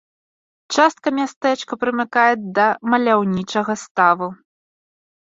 [0.75, 4.35] Частка мястэчка прымыкае да маляўнічага ставу.